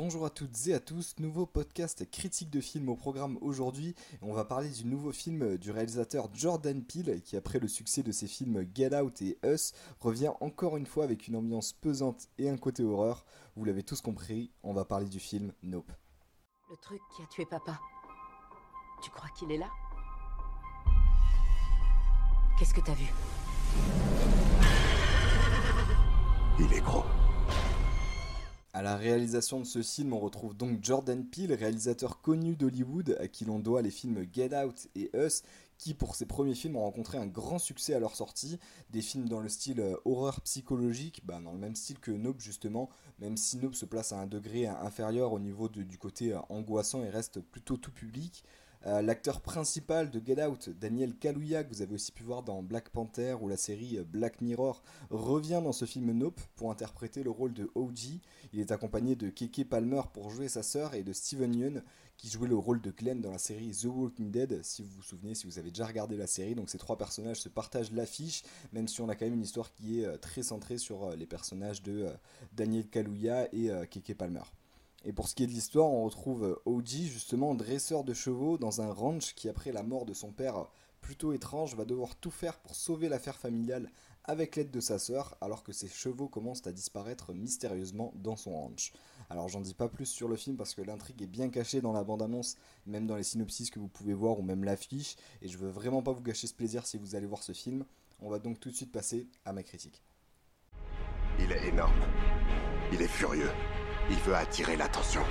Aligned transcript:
à 0.00 0.30
toutes 0.30 0.66
et 0.66 0.72
à 0.72 0.80
tous, 0.80 1.14
nouveau 1.18 1.44
podcast 1.44 2.10
critique 2.10 2.48
de 2.48 2.62
film 2.62 2.88
au 2.88 2.96
programme 2.96 3.36
aujourd'hui. 3.42 3.94
On 4.22 4.32
va 4.32 4.46
parler 4.46 4.70
du 4.70 4.86
nouveau 4.86 5.12
film 5.12 5.58
du 5.58 5.70
réalisateur 5.70 6.30
Jordan 6.32 6.82
Peele 6.82 7.20
qui 7.22 7.36
après 7.36 7.58
le 7.58 7.68
succès 7.68 8.02
de 8.02 8.10
ses 8.10 8.26
films 8.26 8.66
Get 8.74 8.98
Out 8.98 9.20
et 9.20 9.38
Us 9.44 9.74
revient 10.00 10.32
encore 10.40 10.78
une 10.78 10.86
fois 10.86 11.04
avec 11.04 11.28
une 11.28 11.36
ambiance 11.36 11.74
pesante 11.74 12.28
et 12.38 12.48
un 12.48 12.56
côté 12.56 12.82
horreur. 12.82 13.26
Vous 13.56 13.64
l'avez 13.66 13.82
tous 13.82 14.00
compris, 14.00 14.50
on 14.62 14.72
va 14.72 14.86
parler 14.86 15.06
du 15.06 15.20
film 15.20 15.52
Nope. 15.62 15.92
Le 16.70 16.76
truc 16.78 17.02
qui 17.14 17.22
a 17.22 17.26
tué 17.26 17.44
papa. 17.44 17.78
Tu 19.02 19.10
crois 19.10 19.28
qu'il 19.38 19.52
est 19.52 19.58
là? 19.58 19.68
Qu'est-ce 22.58 22.72
que 22.72 22.80
t'as 22.80 22.94
vu? 22.94 23.06
Il 26.58 26.72
est 26.72 26.80
gros. 26.80 27.04
À 28.72 28.82
la 28.82 28.96
réalisation 28.96 29.58
de 29.58 29.64
ce 29.64 29.82
film, 29.82 30.12
on 30.12 30.20
retrouve 30.20 30.56
donc 30.56 30.78
Jordan 30.80 31.24
Peele, 31.26 31.54
réalisateur 31.54 32.20
connu 32.20 32.54
d'Hollywood, 32.54 33.16
à 33.18 33.26
qui 33.26 33.44
l'on 33.44 33.58
doit 33.58 33.82
les 33.82 33.90
films 33.90 34.24
Get 34.32 34.56
Out 34.56 34.86
et 34.94 35.10
Us, 35.12 35.42
qui 35.76 35.92
pour 35.92 36.14
ses 36.14 36.24
premiers 36.24 36.54
films 36.54 36.76
ont 36.76 36.84
rencontré 36.84 37.18
un 37.18 37.26
grand 37.26 37.58
succès 37.58 37.94
à 37.94 37.98
leur 37.98 38.14
sortie. 38.14 38.60
Des 38.90 39.02
films 39.02 39.28
dans 39.28 39.40
le 39.40 39.48
style 39.48 39.80
euh, 39.80 39.96
horreur 40.04 40.40
psychologique, 40.42 41.22
bah, 41.24 41.40
dans 41.42 41.50
le 41.50 41.58
même 41.58 41.74
style 41.74 41.98
que 41.98 42.12
Nope 42.12 42.40
justement, 42.40 42.90
même 43.18 43.36
si 43.36 43.56
Nope 43.56 43.74
se 43.74 43.86
place 43.86 44.12
à 44.12 44.20
un 44.20 44.28
degré 44.28 44.68
inférieur 44.68 45.32
au 45.32 45.40
niveau 45.40 45.68
du 45.68 45.98
côté 45.98 46.32
euh, 46.32 46.38
angoissant 46.48 47.02
et 47.02 47.10
reste 47.10 47.40
plutôt 47.40 47.76
tout 47.76 47.90
public. 47.90 48.44
Euh, 48.86 49.02
l'acteur 49.02 49.42
principal 49.42 50.10
de 50.10 50.24
Get 50.24 50.42
Out, 50.42 50.70
Daniel 50.70 51.14
Kaluuya, 51.14 51.64
que 51.64 51.74
vous 51.74 51.82
avez 51.82 51.94
aussi 51.94 52.12
pu 52.12 52.22
voir 52.22 52.42
dans 52.42 52.62
Black 52.62 52.88
Panther 52.88 53.36
ou 53.40 53.48
la 53.48 53.58
série 53.58 53.98
Black 54.04 54.40
Mirror, 54.40 54.82
revient 55.10 55.60
dans 55.62 55.72
ce 55.72 55.84
film 55.84 56.12
Nope 56.12 56.40
pour 56.56 56.70
interpréter 56.70 57.22
le 57.22 57.30
rôle 57.30 57.52
de 57.52 57.70
OG. 57.74 58.20
Il 58.54 58.60
est 58.60 58.72
accompagné 58.72 59.16
de 59.16 59.28
Keke 59.28 59.68
Palmer 59.68 60.00
pour 60.14 60.30
jouer 60.30 60.48
sa 60.48 60.62
sœur 60.62 60.94
et 60.94 61.02
de 61.02 61.12
Steven 61.12 61.54
Yeun 61.54 61.82
qui 62.16 62.28
jouait 62.28 62.48
le 62.48 62.56
rôle 62.56 62.80
de 62.82 62.90
Glenn 62.90 63.20
dans 63.20 63.30
la 63.30 63.38
série 63.38 63.70
The 63.70 63.86
Walking 63.86 64.30
Dead, 64.30 64.62
si 64.62 64.82
vous 64.82 64.90
vous 64.96 65.02
souvenez, 65.02 65.34
si 65.34 65.46
vous 65.46 65.58
avez 65.58 65.70
déjà 65.70 65.86
regardé 65.86 66.16
la 66.16 66.26
série. 66.26 66.54
Donc 66.54 66.68
ces 66.68 66.76
trois 66.78 66.98
personnages 66.98 67.40
se 67.40 67.48
partagent 67.48 67.92
l'affiche, 67.92 68.42
même 68.72 68.88
si 68.88 69.00
on 69.00 69.08
a 69.08 69.14
quand 69.14 69.24
même 69.24 69.34
une 69.34 69.42
histoire 69.42 69.72
qui 69.72 70.00
est 70.00 70.06
euh, 70.06 70.18
très 70.18 70.42
centrée 70.42 70.76
sur 70.76 71.04
euh, 71.04 71.16
les 71.16 71.26
personnages 71.26 71.82
de 71.82 72.08
Daniel 72.52 72.86
Kaluuya 72.88 73.48
et 73.54 73.70
Keke 73.90 74.14
Palmer. 74.16 74.42
Et 75.04 75.12
pour 75.12 75.28
ce 75.28 75.34
qui 75.34 75.44
est 75.44 75.46
de 75.46 75.52
l'histoire, 75.52 75.90
on 75.90 76.04
retrouve 76.04 76.60
Oji, 76.66 77.08
justement 77.08 77.54
dresseur 77.54 78.04
de 78.04 78.12
chevaux, 78.12 78.58
dans 78.58 78.82
un 78.82 78.92
ranch 78.92 79.34
qui, 79.34 79.48
après 79.48 79.72
la 79.72 79.82
mort 79.82 80.04
de 80.04 80.12
son 80.12 80.30
père 80.30 80.66
plutôt 81.00 81.32
étrange, 81.32 81.74
va 81.74 81.86
devoir 81.86 82.16
tout 82.16 82.30
faire 82.30 82.58
pour 82.58 82.74
sauver 82.74 83.08
l'affaire 83.08 83.38
familiale 83.38 83.90
avec 84.24 84.56
l'aide 84.56 84.70
de 84.70 84.80
sa 84.80 84.98
sœur, 84.98 85.38
alors 85.40 85.62
que 85.62 85.72
ses 85.72 85.88
chevaux 85.88 86.28
commencent 86.28 86.66
à 86.66 86.72
disparaître 86.72 87.32
mystérieusement 87.32 88.12
dans 88.16 88.36
son 88.36 88.52
ranch. 88.52 88.92
Alors 89.30 89.48
j'en 89.48 89.60
dis 89.60 89.74
pas 89.74 89.88
plus 89.88 90.06
sur 90.06 90.28
le 90.28 90.36
film 90.36 90.56
parce 90.56 90.74
que 90.74 90.82
l'intrigue 90.82 91.22
est 91.22 91.26
bien 91.26 91.48
cachée 91.48 91.80
dans 91.80 91.92
la 91.92 92.04
bande-annonce, 92.04 92.56
même 92.84 93.06
dans 93.06 93.16
les 93.16 93.22
synopsis 93.22 93.70
que 93.70 93.78
vous 93.78 93.88
pouvez 93.88 94.12
voir 94.12 94.38
ou 94.38 94.42
même 94.42 94.64
l'affiche, 94.64 95.16
et 95.40 95.48
je 95.48 95.56
veux 95.56 95.70
vraiment 95.70 96.02
pas 96.02 96.12
vous 96.12 96.22
gâcher 96.22 96.46
ce 96.46 96.54
plaisir 96.54 96.86
si 96.86 96.98
vous 96.98 97.14
allez 97.14 97.26
voir 97.26 97.42
ce 97.42 97.52
film. 97.52 97.86
On 98.20 98.28
va 98.28 98.38
donc 98.38 98.60
tout 98.60 98.70
de 98.70 98.76
suite 98.76 98.92
passer 98.92 99.26
à 99.46 99.54
ma 99.54 99.62
critique. 99.62 100.02
Il 101.38 101.50
est 101.50 101.68
énorme. 101.68 102.04
Il 102.92 103.00
est 103.00 103.08
furieux. 103.08 103.50
Il 104.10 104.16
veut 104.16 104.34
attirer 104.34 104.76
l'attention. 104.76 105.22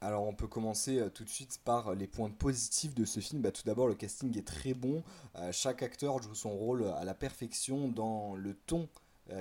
Alors 0.00 0.26
on 0.26 0.32
peut 0.32 0.46
commencer 0.46 0.98
euh, 0.98 1.10
tout 1.10 1.24
de 1.24 1.28
suite 1.28 1.60
par 1.62 1.94
les 1.94 2.06
points 2.06 2.30
positifs 2.30 2.94
de 2.94 3.04
ce 3.04 3.20
film. 3.20 3.42
Bah, 3.42 3.50
tout 3.50 3.64
d'abord 3.66 3.86
le 3.86 3.94
casting 3.94 4.36
est 4.38 4.46
très 4.46 4.72
bon. 4.72 5.02
Euh, 5.36 5.52
chaque 5.52 5.82
acteur 5.82 6.22
joue 6.22 6.34
son 6.34 6.56
rôle 6.56 6.84
à 6.98 7.04
la 7.04 7.12
perfection 7.12 7.88
dans 7.88 8.34
le 8.34 8.54
ton 8.54 8.82
euh, 8.82 8.86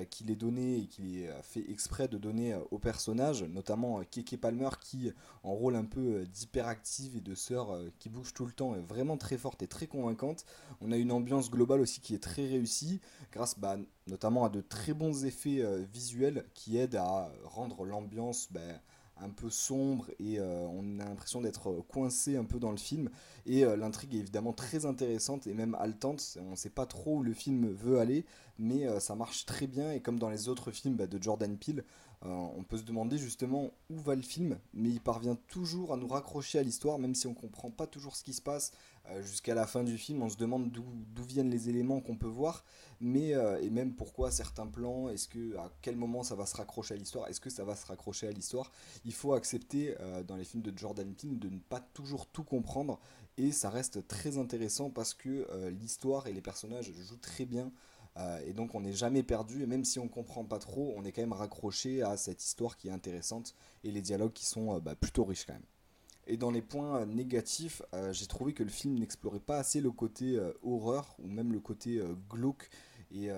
qu'il 0.10 0.32
est 0.32 0.36
donné 0.36 0.80
et 0.80 0.88
qu'il 0.88 1.18
est 1.18 1.30
fait 1.44 1.70
exprès 1.70 2.08
de 2.08 2.18
donner 2.18 2.58
au 2.72 2.80
personnage, 2.80 3.44
notamment 3.44 4.02
Keke 4.04 4.40
Palmer 4.40 4.70
qui, 4.82 5.12
en 5.44 5.54
rôle 5.54 5.76
un 5.76 5.86
peu 5.86 6.26
d'hyperactive 6.26 7.16
et 7.18 7.22
de 7.22 7.36
sœur 7.36 7.78
qui 8.00 8.10
bouge 8.10 8.34
tout 8.34 8.46
le 8.46 8.52
temps, 8.52 8.76
est 8.76 8.82
vraiment 8.82 9.18
très 9.18 9.38
forte 9.38 9.62
et 9.62 9.68
très 9.68 9.88
convaincante. 9.88 10.46
On 10.82 10.92
a 10.92 10.98
une 10.98 11.12
ambiance 11.12 11.52
globale 11.52 11.82
aussi 11.82 12.02
qui 12.02 12.16
est 12.16 12.24
très 12.24 12.48
réussie, 12.48 13.00
grâce 13.32 13.60
bah, 13.60 13.78
notamment 14.08 14.46
à 14.46 14.50
de 14.50 14.62
très 14.62 14.94
bons 14.94 15.26
effets 15.26 15.64
visuels 15.92 16.46
qui 16.54 16.78
aident 16.78 16.96
à 16.96 17.32
rendre 17.44 17.86
l'ambiance 17.86 18.48
bah, 18.52 18.62
un 19.18 19.30
peu 19.30 19.50
sombre 19.50 20.10
et 20.20 20.40
euh, 20.40 20.66
on 20.70 21.00
a 21.00 21.06
l'impression 21.06 21.42
d'être 21.42 21.72
coincé 21.88 22.36
un 22.36 22.44
peu 22.44 22.60
dans 22.60 22.72
le 22.72 22.78
film. 22.78 23.10
Et 23.46 23.64
euh, 23.64 23.76
l'intrigue 23.76 24.16
est 24.16 24.20
évidemment 24.20 24.54
très 24.54 24.86
intéressante 24.86 25.48
et 25.48 25.54
même 25.54 25.76
haletante. 25.76 26.38
On 26.42 26.52
ne 26.52 26.56
sait 26.56 26.70
pas 26.70 26.86
trop 26.86 27.18
où 27.18 27.24
le 27.24 27.34
film 27.34 27.70
veut 27.70 28.00
aller, 28.00 28.26
mais 28.60 28.88
euh, 28.88 29.00
ça 29.00 29.16
marche 29.16 29.46
très 29.46 29.68
bien. 29.68 29.92
Et 29.92 30.02
comme 30.02 30.20
dans 30.20 30.30
les 30.30 30.50
autres 30.50 30.72
films 30.72 30.96
bah, 30.96 31.08
de 31.08 31.22
Jordan 31.22 31.58
Peele, 31.58 31.84
on 32.26 32.64
peut 32.64 32.78
se 32.78 32.84
demander 32.84 33.18
justement 33.18 33.72
où 33.90 34.00
va 34.00 34.16
le 34.16 34.22
film, 34.22 34.58
mais 34.74 34.90
il 34.90 35.02
parvient 35.02 35.36
toujours 35.48 35.94
à 35.94 35.98
nous 35.98 36.08
raccrocher 36.08 36.60
à 36.60 36.64
l'histoire, 36.64 37.00
même 37.00 37.16
si 37.16 37.28
on 37.28 37.34
comprend 37.34 37.70
pas 37.70 37.88
toujours 37.88 38.16
ce 38.16 38.24
qui 38.24 38.34
se 38.34 38.42
passe. 38.42 38.72
Jusqu'à 39.22 39.54
la 39.54 39.68
fin 39.68 39.84
du 39.84 40.00
film, 40.00 40.24
on 40.24 40.30
se 40.30 40.38
demande 40.38 40.72
d'où 40.72 41.24
viennent 41.24 41.52
les 41.52 41.70
éléments 41.70 42.02
qu'on 42.02 42.16
peut 42.16 42.26
voir, 42.26 42.66
mais 43.00 43.36
et 43.62 43.70
même 43.70 43.94
pourquoi 43.94 44.32
certains 44.32 44.66
plans, 44.66 45.10
est-ce 45.10 45.28
que 45.28 45.56
à 45.58 45.72
quel 45.84 45.96
moment 45.96 46.24
ça 46.24 46.34
va 46.34 46.48
se 46.48 46.56
raccrocher 46.56 46.96
à 46.96 46.98
l'histoire, 46.98 47.28
est-ce 47.28 47.40
que 47.40 47.52
ça 47.52 47.64
va 47.64 47.76
se 47.76 47.86
raccrocher 47.86 48.28
à 48.28 48.32
l'histoire? 48.32 48.72
Il 49.06 49.14
faut 49.14 49.34
accepter 49.34 49.96
euh, 50.00 50.24
dans 50.24 50.36
les 50.36 50.44
films 50.44 50.64
de 50.64 50.76
Jordan 50.78 51.14
Peele 51.14 51.40
de 51.40 51.50
ne 51.50 51.60
pas 51.60 51.80
toujours 51.80 52.28
tout 52.28 52.44
comprendre 52.44 53.00
et 53.38 53.52
ça 53.52 53.70
reste 53.70 54.08
très 54.08 54.38
intéressant 54.38 54.90
parce 54.90 55.14
que 55.14 55.48
euh, 55.52 55.70
l'histoire 55.70 56.28
et 56.28 56.34
les 56.34 56.42
personnages 56.42 56.92
jouent 56.92 57.18
très 57.18 57.46
bien 57.46 57.72
euh, 58.18 58.40
et 58.46 58.54
donc 58.54 58.76
on 58.76 58.82
n'est 58.82 58.94
jamais 58.94 59.24
perdu 59.24 59.64
et 59.64 59.66
même 59.66 59.86
si 59.86 60.00
on 60.00 60.08
comprend 60.08 60.46
pas 60.46 60.60
trop 60.60 60.94
on 60.98 61.04
est 61.04 61.12
quand 61.12 61.22
même 61.22 61.34
raccroché 61.34 62.02
à 62.02 62.18
cette 62.18 62.44
histoire 62.44 62.78
qui 62.78 62.88
est 62.88 62.92
intéressante 62.92 63.56
et 63.84 63.92
les 63.92 64.02
dialogues 64.02 64.34
qui 64.34 64.46
sont 64.46 64.80
bah, 64.80 64.96
plutôt 64.96 65.26
riches 65.26 65.46
quand 65.46 65.54
même. 65.54 65.66
Et 66.28 66.38
dans 66.38 66.50
les 66.50 66.64
points 66.64 67.06
négatifs, 67.06 67.84
j'ai 68.12 68.26
trouvé 68.26 68.54
que 68.54 68.64
le 68.64 68.72
film 68.72 68.98
n'explorait 68.98 69.40
pas 69.40 69.60
assez 69.60 69.80
le 69.80 69.92
côté 69.92 70.40
horreur 70.64 71.16
ou 71.20 71.28
même 71.28 71.54
le 71.54 71.60
côté 71.60 72.02
glauque 72.28 72.72
et 73.12 73.30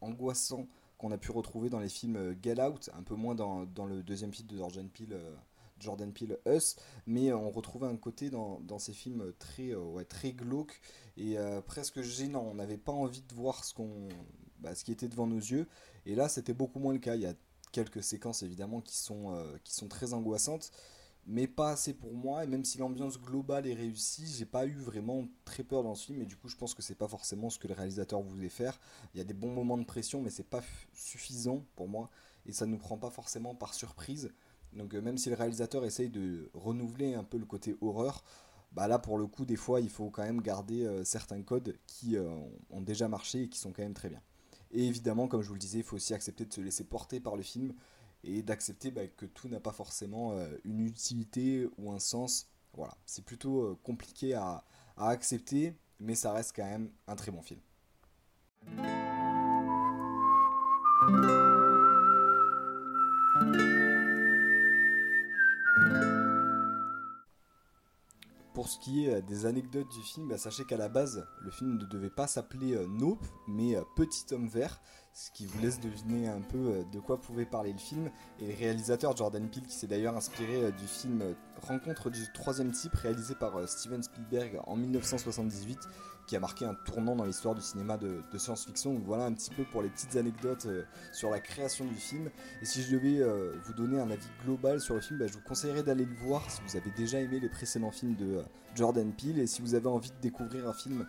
angoissant 0.00 0.66
qu'on 1.00 1.10
a 1.12 1.18
pu 1.18 1.32
retrouver 1.32 1.70
dans 1.70 1.80
les 1.80 1.88
films 1.88 2.16
euh, 2.16 2.34
Get 2.42 2.60
Out, 2.60 2.90
un 2.96 3.02
peu 3.02 3.14
moins 3.14 3.34
dans, 3.34 3.64
le 3.86 4.02
deuxième 4.02 4.32
film 4.32 4.46
de 4.48 4.58
Jordan 4.58 4.88
Peele, 4.88 5.14
euh, 5.14 5.34
Jordan 5.80 6.12
Peele 6.12 6.38
Us, 6.46 6.76
mais 7.06 7.30
euh, 7.30 7.36
on 7.36 7.50
retrouvait 7.50 7.86
un 7.86 7.96
côté 7.96 8.30
dans, 8.30 8.78
ces 8.78 8.92
films 8.92 9.32
très, 9.38 9.74
ouais, 9.74 10.04
très 10.04 10.32
glauque 10.32 10.80
et 11.16 11.36
presque 11.66 12.00
gênant. 12.00 12.46
On 12.50 12.54
n'avait 12.54 12.78
pas 12.78 12.92
envie 12.92 13.22
de 13.22 13.34
voir 13.34 13.64
ce, 13.64 13.74
qu'on, 13.74 14.08
bah, 14.60 14.74
ce 14.74 14.84
qui 14.84 14.92
était 14.92 15.08
devant 15.08 15.26
nos 15.26 15.38
yeux, 15.38 15.66
et 16.06 16.14
là 16.14 16.28
c'était 16.28 16.54
beaucoup 16.54 16.78
moins 16.78 16.92
le 16.92 16.98
cas. 16.98 17.16
Il 17.16 17.22
y 17.22 17.26
a 17.26 17.34
quelques 17.72 18.02
séquences 18.02 18.42
évidemment 18.42 18.80
qui 18.80 18.96
sont, 18.96 19.36
qui 19.64 19.74
sont 19.74 19.88
très 19.88 20.14
angoissantes, 20.14 20.72
mais 21.26 21.46
pas 21.46 21.70
assez 21.70 21.94
pour 21.94 22.12
moi. 22.12 22.44
Et 22.44 22.46
même 22.46 22.64
si 22.64 22.78
l'ambiance 22.78 23.20
globale 23.20 23.66
est 23.66 23.74
réussie, 23.74 24.26
j'ai 24.26 24.46
pas 24.46 24.66
eu 24.66 24.74
vraiment 24.74 25.28
très 25.44 25.62
peur 25.62 25.82
dans 25.82 25.94
ce 25.94 26.06
film. 26.06 26.22
Et 26.22 26.26
du 26.26 26.36
coup, 26.36 26.48
je 26.48 26.56
pense 26.56 26.74
que 26.74 26.82
c'est 26.82 26.94
pas 26.94 27.08
forcément 27.08 27.50
ce 27.50 27.58
que 27.58 27.68
le 27.68 27.74
réalisateur 27.74 28.20
voulait 28.20 28.48
faire. 28.48 28.80
Il 29.14 29.18
y 29.18 29.20
a 29.20 29.24
des 29.24 29.34
bons 29.34 29.52
moments 29.52 29.78
de 29.78 29.84
pression, 29.84 30.20
mais 30.20 30.30
c'est 30.30 30.48
pas 30.48 30.62
suffisant 30.92 31.64
pour 31.76 31.88
moi. 31.88 32.10
Et 32.46 32.52
ça 32.52 32.66
ne 32.66 32.72
nous 32.72 32.78
prend 32.78 32.96
pas 32.96 33.10
forcément 33.10 33.54
par 33.54 33.74
surprise. 33.74 34.32
Donc, 34.72 34.94
euh, 34.94 35.00
même 35.00 35.18
si 35.18 35.30
le 35.30 35.36
réalisateur 35.36 35.84
essaye 35.84 36.10
de 36.10 36.50
renouveler 36.54 37.14
un 37.14 37.24
peu 37.24 37.38
le 37.38 37.46
côté 37.46 37.76
horreur, 37.80 38.22
bah 38.72 38.86
là 38.86 38.98
pour 38.98 39.18
le 39.18 39.26
coup, 39.26 39.44
des 39.44 39.56
fois, 39.56 39.80
il 39.80 39.90
faut 39.90 40.10
quand 40.10 40.22
même 40.22 40.40
garder 40.40 40.84
euh, 40.84 41.04
certains 41.04 41.42
codes 41.42 41.76
qui 41.86 42.16
euh, 42.16 42.30
ont 42.70 42.80
déjà 42.80 43.08
marché 43.08 43.42
et 43.42 43.48
qui 43.48 43.58
sont 43.58 43.72
quand 43.72 43.82
même 43.82 43.94
très 43.94 44.08
bien. 44.08 44.22
Et 44.70 44.86
évidemment, 44.86 45.26
comme 45.26 45.42
je 45.42 45.48
vous 45.48 45.54
le 45.54 45.60
disais, 45.60 45.78
il 45.78 45.84
faut 45.84 45.96
aussi 45.96 46.14
accepter 46.14 46.44
de 46.44 46.52
se 46.52 46.60
laisser 46.60 46.84
porter 46.84 47.18
par 47.18 47.36
le 47.36 47.42
film 47.42 47.74
et 48.22 48.42
d'accepter 48.42 48.92
bah, 48.92 49.06
que 49.08 49.26
tout 49.26 49.48
n'a 49.48 49.58
pas 49.58 49.72
forcément 49.72 50.34
une 50.64 50.80
utilité 50.80 51.66
ou 51.78 51.90
un 51.90 51.98
sens. 51.98 52.48
Voilà, 52.74 52.96
c'est 53.04 53.24
plutôt 53.24 53.76
compliqué 53.82 54.34
à, 54.34 54.62
à, 54.96 55.08
accepter, 55.08 55.74
mais 55.98 56.14
ça 56.14 56.32
reste 56.32 56.54
quand 56.54 56.64
même 56.64 56.90
un 57.08 57.16
très 57.16 57.32
bon 57.32 57.42
film. 57.42 57.60
Pour 68.60 68.68
ce 68.68 68.78
qui 68.78 69.06
est 69.06 69.14
euh, 69.14 69.20
des 69.22 69.46
anecdotes 69.46 69.88
du 69.88 70.02
film, 70.02 70.28
bah, 70.28 70.36
sachez 70.36 70.66
qu'à 70.66 70.76
la 70.76 70.90
base, 70.90 71.26
le 71.40 71.50
film 71.50 71.78
ne 71.78 71.84
devait 71.86 72.10
pas 72.10 72.26
s'appeler 72.26 72.76
Nope, 72.90 73.24
mais 73.48 73.74
Petit 73.96 74.34
homme 74.34 74.48
vert 74.48 74.82
ce 75.12 75.30
qui 75.32 75.46
vous 75.46 75.60
laisse 75.60 75.80
deviner 75.80 76.28
un 76.28 76.40
peu 76.40 76.58
euh, 76.58 76.82
de 76.92 77.00
quoi 77.00 77.20
pouvait 77.20 77.44
parler 77.44 77.72
le 77.72 77.78
film. 77.78 78.10
Et 78.40 78.46
le 78.46 78.54
réalisateur 78.54 79.16
Jordan 79.16 79.48
Peele, 79.48 79.66
qui 79.66 79.74
s'est 79.74 79.86
d'ailleurs 79.86 80.16
inspiré 80.16 80.64
euh, 80.64 80.70
du 80.70 80.86
film 80.86 81.22
euh, 81.22 81.34
Rencontre 81.62 82.10
du 82.10 82.20
troisième 82.32 82.70
type, 82.70 82.94
réalisé 82.94 83.34
par 83.34 83.68
Steven 83.68 84.02
Spielberg 84.02 84.60
en 84.66 84.76
1978, 84.76 85.78
qui 86.26 86.36
a 86.36 86.40
marqué 86.40 86.64
un 86.64 86.74
tournant 86.86 87.14
dans 87.14 87.26
l'histoire 87.26 87.54
du 87.54 87.60
cinéma 87.60 87.98
de, 87.98 88.22
science-fiction. 88.38 88.98
Voilà 89.04 89.26
un 89.26 89.32
petit 89.34 89.50
peu 89.50 89.64
pour 89.64 89.82
les 89.82 89.90
petites 89.90 90.16
anecdotes 90.16 90.66
sur 91.12 91.28
la 91.28 91.38
création 91.38 91.84
du 91.84 91.96
film. 91.96 92.30
Et 92.62 92.64
si 92.64 92.80
je 92.82 92.96
devais 92.96 93.22
vous 93.62 93.74
donner 93.74 94.00
un 94.00 94.10
avis 94.10 94.26
global 94.42 94.80
sur 94.80 94.94
le 94.94 95.02
film, 95.02 95.18
bah, 95.18 95.26
je 95.26 95.34
vous 95.34 95.42
conseillerais 95.46 95.82
d'aller 95.82 96.06
le 96.06 96.14
voir 96.14 96.50
si 96.50 96.62
vous 96.66 96.76
avez 96.78 96.90
déjà 96.92 97.20
aimé 97.20 97.40
les 97.40 97.50
précédents 97.50 97.90
films 97.90 98.14
de 98.14 98.42
Jordan 98.74 99.12
Peele 99.12 99.38
et 99.38 99.46
si 99.46 99.60
vous 99.60 99.74
avez 99.74 99.88
envie 99.88 100.12
de 100.12 100.20
découvrir 100.22 100.66
un 100.66 100.72
film 100.72 101.04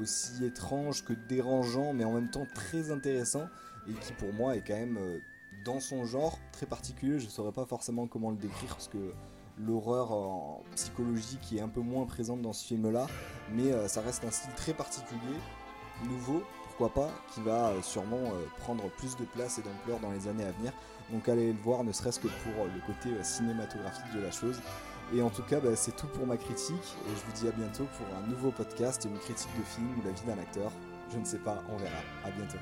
aussi 0.00 0.44
étrange 0.44 1.04
que 1.04 1.12
dérangeant, 1.12 1.92
mais 1.92 2.04
en 2.04 2.12
même 2.12 2.30
temps 2.30 2.46
très 2.54 2.90
intéressant, 2.90 3.46
et 3.88 3.92
qui 3.92 4.12
pour 4.12 4.32
moi 4.32 4.56
est 4.56 4.62
quand 4.66 4.74
même 4.74 4.96
euh, 4.98 5.18
dans 5.64 5.80
son 5.80 6.04
genre 6.04 6.38
très 6.52 6.66
particulier, 6.66 7.18
je 7.18 7.26
ne 7.26 7.30
saurais 7.30 7.52
pas 7.52 7.66
forcément 7.66 8.06
comment 8.06 8.30
le 8.30 8.36
décrire 8.36 8.74
parce 8.74 8.88
que 8.88 9.12
l'horreur 9.58 10.12
en 10.12 10.62
psychologique 10.74 11.52
est 11.52 11.60
un 11.60 11.68
peu 11.68 11.80
moins 11.80 12.06
présente 12.06 12.42
dans 12.42 12.52
ce 12.52 12.66
film-là, 12.66 13.06
mais 13.52 13.72
euh, 13.72 13.88
ça 13.88 14.00
reste 14.00 14.24
un 14.24 14.30
style 14.30 14.52
très 14.54 14.72
particulier, 14.72 15.36
nouveau, 16.04 16.42
pourquoi 16.64 16.92
pas, 16.92 17.10
qui 17.32 17.40
va 17.42 17.68
euh, 17.68 17.82
sûrement 17.82 18.16
euh, 18.16 18.46
prendre 18.58 18.88
plus 18.90 19.16
de 19.16 19.24
place 19.24 19.58
et 19.58 19.62
d'ampleur 19.62 20.00
dans 20.00 20.10
les 20.10 20.26
années 20.28 20.44
à 20.44 20.52
venir. 20.52 20.72
Donc 21.10 21.28
allez 21.28 21.52
le 21.52 21.58
voir, 21.58 21.84
ne 21.84 21.92
serait-ce 21.92 22.18
que 22.18 22.28
pour 22.28 22.64
le 22.64 22.80
côté 22.86 23.10
cinématographique 23.22 24.12
de 24.14 24.20
la 24.20 24.30
chose. 24.30 24.58
Et 25.14 25.22
en 25.22 25.30
tout 25.30 25.42
cas, 25.42 25.60
bah, 25.60 25.76
c'est 25.76 25.94
tout 25.96 26.06
pour 26.06 26.26
ma 26.26 26.36
critique, 26.36 26.96
et 27.06 27.10
je 27.10 27.24
vous 27.26 27.32
dis 27.40 27.48
à 27.48 27.52
bientôt 27.52 27.86
pour 27.98 28.06
un 28.16 28.26
nouveau 28.28 28.50
podcast, 28.50 29.04
une 29.04 29.18
critique 29.18 29.56
de 29.58 29.64
film 29.64 29.88
ou 29.98 30.02
la 30.04 30.12
vie 30.12 30.22
d'un 30.26 30.40
acteur. 30.40 30.70
Je 31.12 31.18
ne 31.18 31.24
sais 31.24 31.38
pas, 31.38 31.62
on 31.68 31.76
verra. 31.76 31.98
À 32.24 32.30
bientôt. 32.30 32.58